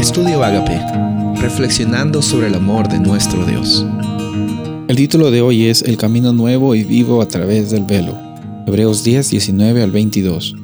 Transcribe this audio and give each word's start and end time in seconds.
Estudio 0.00 0.42
Agape, 0.42 0.80
reflexionando 1.42 2.22
sobre 2.22 2.46
el 2.46 2.54
amor 2.54 2.88
de 2.88 2.98
nuestro 2.98 3.44
Dios. 3.44 3.84
El 4.88 4.96
título 4.96 5.30
de 5.30 5.42
hoy 5.42 5.66
es 5.66 5.82
El 5.82 5.98
camino 5.98 6.32
nuevo 6.32 6.74
y 6.74 6.84
vivo 6.84 7.20
a 7.20 7.28
través 7.28 7.70
del 7.70 7.84
velo. 7.84 8.18
Hebreos 8.66 9.04
10, 9.04 9.28
19 9.28 9.82
al 9.82 9.90
22. 9.90 10.56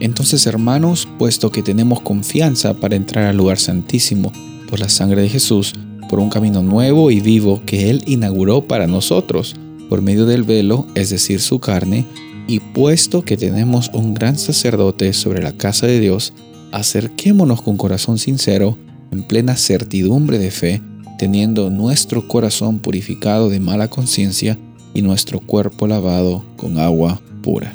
Entonces, 0.00 0.44
hermanos, 0.44 1.06
puesto 1.20 1.52
que 1.52 1.62
tenemos 1.62 2.00
confianza 2.00 2.74
para 2.74 2.96
entrar 2.96 3.26
al 3.26 3.36
lugar 3.36 3.58
santísimo 3.58 4.32
por 4.68 4.80
la 4.80 4.88
sangre 4.88 5.22
de 5.22 5.28
Jesús, 5.28 5.72
por 6.08 6.18
un 6.18 6.28
camino 6.28 6.60
nuevo 6.60 7.12
y 7.12 7.20
vivo 7.20 7.62
que 7.64 7.90
Él 7.90 8.02
inauguró 8.06 8.66
para 8.66 8.88
nosotros, 8.88 9.54
por 9.88 10.02
medio 10.02 10.26
del 10.26 10.42
velo, 10.42 10.88
es 10.96 11.10
decir, 11.10 11.40
su 11.40 11.60
carne, 11.60 12.06
y 12.48 12.58
puesto 12.58 13.24
que 13.24 13.36
tenemos 13.36 13.88
un 13.94 14.14
gran 14.14 14.36
sacerdote 14.36 15.12
sobre 15.12 15.44
la 15.44 15.52
casa 15.52 15.86
de 15.86 16.00
Dios, 16.00 16.32
acerquémonos 16.72 17.62
con 17.62 17.76
corazón 17.76 18.18
sincero, 18.18 18.76
en 19.12 19.22
plena 19.22 19.56
certidumbre 19.56 20.38
de 20.38 20.50
fe, 20.50 20.82
teniendo 21.18 21.70
nuestro 21.70 22.26
corazón 22.28 22.78
purificado 22.78 23.48
de 23.48 23.60
mala 23.60 23.88
conciencia 23.88 24.58
y 24.94 25.02
nuestro 25.02 25.40
cuerpo 25.40 25.86
lavado 25.86 26.44
con 26.56 26.78
agua 26.78 27.20
pura. 27.42 27.74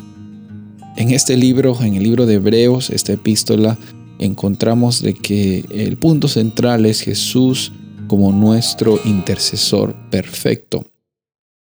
En 0.96 1.10
este 1.10 1.36
libro, 1.36 1.76
en 1.82 1.96
el 1.96 2.02
libro 2.02 2.26
de 2.26 2.34
Hebreos, 2.34 2.90
esta 2.90 3.12
epístola, 3.12 3.78
encontramos 4.18 5.02
de 5.02 5.14
que 5.14 5.64
el 5.70 5.98
punto 5.98 6.26
central 6.26 6.86
es 6.86 7.02
Jesús 7.02 7.72
como 8.08 8.32
nuestro 8.32 8.98
intercesor 9.04 9.94
perfecto. 10.10 10.86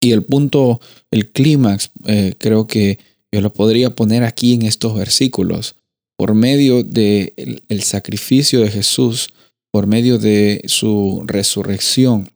Y 0.00 0.12
el 0.12 0.24
punto, 0.24 0.80
el 1.10 1.30
clímax, 1.30 1.90
eh, 2.06 2.34
creo 2.38 2.66
que 2.66 2.98
yo 3.30 3.40
lo 3.40 3.52
podría 3.52 3.94
poner 3.94 4.24
aquí 4.24 4.54
en 4.54 4.62
estos 4.62 4.94
versículos. 4.94 5.76
Por 6.18 6.34
medio 6.34 6.82
del 6.82 6.92
de 6.92 7.62
el 7.68 7.82
sacrificio 7.82 8.60
de 8.60 8.70
Jesús, 8.70 9.30
por 9.70 9.86
medio 9.86 10.18
de 10.18 10.62
su 10.66 11.22
resurrección, 11.26 12.28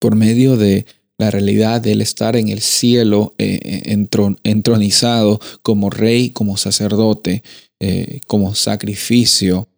por 0.00 0.16
medio 0.16 0.56
de 0.56 0.86
la 1.18 1.30
realidad 1.30 1.80
de 1.80 1.92
él 1.92 2.00
estar 2.00 2.34
en 2.34 2.48
el 2.48 2.60
cielo 2.60 3.34
eh, 3.38 3.60
eh, 3.62 4.32
entronizado 4.42 5.40
como 5.62 5.90
rey, 5.90 6.30
como 6.30 6.56
sacerdote, 6.56 7.44
eh, 7.78 8.20
como 8.26 8.54
sacrificio. 8.54 9.68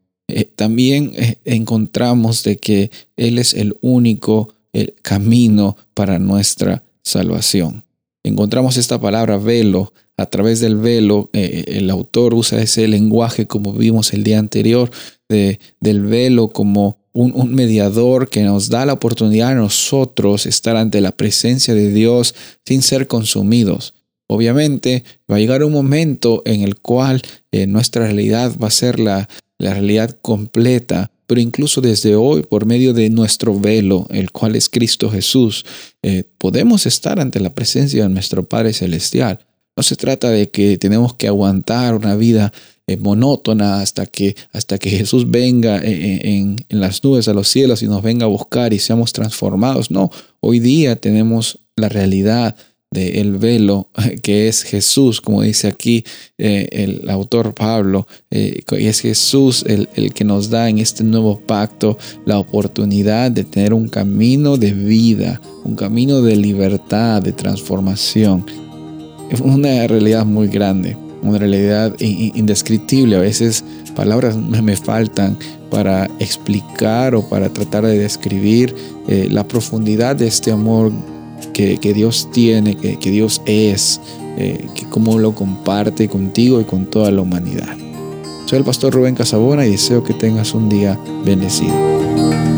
también 0.56 1.12
encontramos 1.44 2.44
de 2.44 2.56
que 2.56 2.90
Él 3.16 3.38
es 3.38 3.52
el 3.52 3.76
único 3.82 4.54
camino 5.02 5.76
para 5.92 6.18
nuestra 6.18 6.82
salvación. 7.02 7.84
Encontramos 8.24 8.78
esta 8.78 8.98
palabra 8.98 9.36
velo. 9.36 9.92
A 10.16 10.26
través 10.26 10.60
del 10.60 10.76
velo, 10.76 11.30
el 11.32 11.90
autor 11.90 12.34
usa 12.34 12.62
ese 12.62 12.86
lenguaje 12.86 13.46
como 13.46 13.72
vimos 13.72 14.12
el 14.12 14.22
día 14.22 14.38
anterior, 14.38 14.90
de, 15.28 15.58
del 15.80 16.02
velo 16.02 16.50
como 16.50 16.98
un, 17.14 17.54
mediador 17.54 18.28
que 18.28 18.42
nos 18.42 18.68
da 18.68 18.84
la 18.84 18.92
oportunidad 18.92 19.50
a 19.50 19.54
nosotros 19.54 20.46
estar 20.46 20.76
ante 20.76 21.00
la 21.00 21.12
presencia 21.12 21.74
de 21.74 21.92
Dios 21.92 22.34
sin 22.66 22.82
ser 22.82 23.06
consumidos. 23.06 23.94
Obviamente 24.26 25.04
va 25.30 25.36
a 25.36 25.38
llegar 25.38 25.62
un 25.62 25.72
momento 25.72 26.42
en 26.44 26.62
el 26.62 26.76
cual 26.76 27.22
eh, 27.52 27.66
nuestra 27.66 28.06
realidad 28.06 28.52
va 28.60 28.68
a 28.68 28.72
ser 28.72 28.98
la, 28.98 29.28
la 29.58 29.74
realidad 29.74 30.18
completa, 30.22 31.12
pero 31.26 31.40
incluso 31.40 31.80
desde 31.80 32.16
hoy, 32.16 32.42
por 32.42 32.66
medio 32.66 32.92
de 32.92 33.10
nuestro 33.10 33.58
velo, 33.58 34.06
el 34.10 34.30
cual 34.32 34.56
es 34.56 34.68
Cristo 34.68 35.10
Jesús, 35.10 35.64
eh, 36.02 36.24
podemos 36.38 36.84
estar 36.86 37.20
ante 37.20 37.38
la 37.38 37.54
presencia 37.54 38.02
de 38.02 38.08
nuestro 38.08 38.48
Padre 38.48 38.72
Celestial. 38.72 39.38
No 39.76 39.82
se 39.82 39.96
trata 39.96 40.30
de 40.30 40.50
que 40.50 40.78
tenemos 40.78 41.14
que 41.14 41.28
aguantar 41.28 41.94
una 41.94 42.16
vida 42.16 42.52
eh, 42.86 42.96
monótona 42.96 43.80
hasta 43.80 44.06
que, 44.06 44.36
hasta 44.52 44.78
que 44.78 44.90
Jesús 44.90 45.30
venga 45.30 45.78
en, 45.82 46.62
en, 46.68 46.80
las 46.80 47.02
nubes 47.02 47.28
a 47.28 47.34
los 47.34 47.48
cielos 47.48 47.82
y 47.82 47.86
nos 47.86 48.02
venga 48.02 48.26
a 48.26 48.28
buscar 48.28 48.72
y 48.72 48.78
seamos 48.78 49.12
transformados. 49.12 49.90
No, 49.90 50.10
hoy 50.40 50.60
día 50.60 50.96
tenemos 50.96 51.58
la 51.76 51.88
realidad 51.88 52.56
del 52.94 53.36
velo 53.36 53.88
que 54.22 54.48
es 54.48 54.62
Jesús, 54.62 55.20
como 55.20 55.42
dice 55.42 55.68
aquí 55.68 56.04
eh, 56.38 56.68
el 56.70 57.10
autor 57.10 57.54
Pablo, 57.54 58.06
eh, 58.30 58.62
y 58.70 58.86
es 58.86 59.00
Jesús 59.00 59.64
el, 59.66 59.88
el, 59.94 60.14
que 60.14 60.24
nos 60.24 60.48
da 60.48 60.68
en 60.68 60.78
este 60.78 61.04
nuevo 61.04 61.38
pacto 61.40 61.98
la 62.24 62.38
oportunidad 62.38 63.30
de 63.30 63.44
tener 63.44 63.74
un 63.74 63.88
camino 63.88 64.56
de 64.56 64.72
vida, 64.72 65.40
un 65.64 65.74
camino 65.74 66.22
de 66.22 66.36
libertad, 66.36 67.20
de 67.20 67.32
transformación. 67.32 68.63
Es 69.30 69.40
una 69.40 69.86
realidad 69.86 70.24
muy 70.24 70.48
grande 70.48 70.96
una 71.24 71.38
realidad 71.38 71.94
indescriptible. 71.98 73.16
A 73.16 73.20
veces 73.20 73.64
palabras 73.96 74.36
me 74.36 74.76
faltan 74.76 75.36
para 75.70 76.06
explicar 76.18 77.14
o 77.14 77.28
para 77.28 77.48
tratar 77.48 77.86
de 77.86 77.98
describir 77.98 78.74
eh, 79.08 79.28
la 79.30 79.46
profundidad 79.48 80.16
de 80.16 80.26
este 80.26 80.52
amor 80.52 80.92
que, 81.52 81.76
Dios 81.94 82.28
tiene, 82.32 82.76
que, 82.76 83.10
Dios 83.10 83.40
es, 83.46 84.00
eh, 84.36 84.66
que 84.74 84.84
cómo 84.88 85.18
lo 85.18 85.34
comparte 85.34 86.08
contigo 86.08 86.60
y 86.60 86.64
con 86.64 86.86
toda 86.86 87.10
la 87.10 87.22
humanidad. 87.22 87.76
Soy 88.46 88.58
el 88.58 88.64
pastor 88.64 88.92
Rubén 88.92 89.14
Casabona 89.14 89.66
y 89.66 89.70
deseo 89.70 90.04
que 90.04 90.14
tengas 90.14 90.54
un 90.54 90.68
día 90.68 90.98
bendecido. 91.24 92.53